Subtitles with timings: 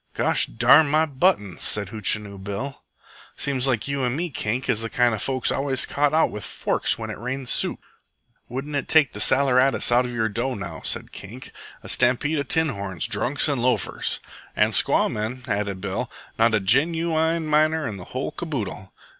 [0.15, 2.81] "Gosh darn my buttoms!" said Hootchinoo Bill.
[3.35, 6.43] "Seems likes you and me, Kink, is the kind of folks always caught out with
[6.43, 7.79] forks when it rains soup."
[8.49, 11.59] "Wouldn't it take the saleratus out your dough, now?" said Kink Mitchell.
[11.83, 14.19] "A stampede of tin horns, drunks, an' loafers."
[14.55, 16.09] "An' squaw men," added Bill.
[16.39, 18.91] "Not a genooine miner in the whole caboodle."